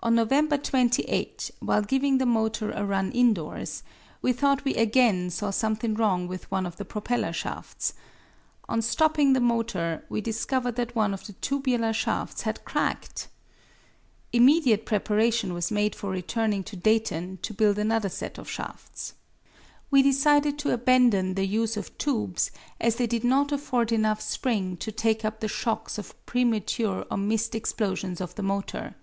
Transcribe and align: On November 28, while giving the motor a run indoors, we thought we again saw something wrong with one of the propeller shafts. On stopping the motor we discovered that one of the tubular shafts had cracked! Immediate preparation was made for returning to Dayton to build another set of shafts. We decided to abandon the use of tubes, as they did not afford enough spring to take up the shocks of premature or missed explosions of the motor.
On 0.00 0.14
November 0.14 0.58
28, 0.58 1.50
while 1.60 1.80
giving 1.80 2.18
the 2.18 2.26
motor 2.26 2.70
a 2.70 2.84
run 2.84 3.10
indoors, 3.12 3.82
we 4.20 4.30
thought 4.30 4.62
we 4.66 4.74
again 4.74 5.30
saw 5.30 5.48
something 5.48 5.94
wrong 5.94 6.28
with 6.28 6.48
one 6.50 6.66
of 6.66 6.76
the 6.76 6.84
propeller 6.84 7.32
shafts. 7.32 7.94
On 8.68 8.82
stopping 8.82 9.32
the 9.32 9.40
motor 9.40 10.04
we 10.10 10.20
discovered 10.20 10.76
that 10.76 10.94
one 10.94 11.14
of 11.14 11.26
the 11.26 11.32
tubular 11.32 11.94
shafts 11.94 12.42
had 12.42 12.62
cracked! 12.66 13.28
Immediate 14.34 14.84
preparation 14.84 15.54
was 15.54 15.70
made 15.70 15.94
for 15.94 16.10
returning 16.10 16.62
to 16.64 16.76
Dayton 16.76 17.38
to 17.40 17.54
build 17.54 17.78
another 17.78 18.10
set 18.10 18.36
of 18.36 18.50
shafts. 18.50 19.14
We 19.90 20.02
decided 20.02 20.58
to 20.58 20.74
abandon 20.74 21.34
the 21.34 21.46
use 21.46 21.78
of 21.78 21.96
tubes, 21.96 22.50
as 22.78 22.96
they 22.96 23.06
did 23.06 23.24
not 23.24 23.50
afford 23.50 23.90
enough 23.92 24.20
spring 24.20 24.76
to 24.76 24.92
take 24.92 25.24
up 25.24 25.40
the 25.40 25.48
shocks 25.48 25.96
of 25.96 26.14
premature 26.26 27.06
or 27.10 27.16
missed 27.16 27.54
explosions 27.54 28.20
of 28.20 28.34
the 28.34 28.42
motor. 28.42 28.94